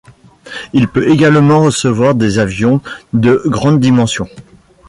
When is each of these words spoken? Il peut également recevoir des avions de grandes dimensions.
Il 0.73 0.87
peut 0.87 1.09
également 1.11 1.59
recevoir 1.63 2.15
des 2.15 2.39
avions 2.39 2.81
de 3.13 3.39
grandes 3.45 3.79
dimensions. 3.79 4.27